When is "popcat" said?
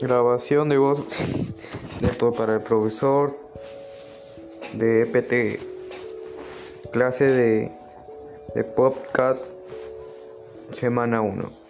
8.64-9.38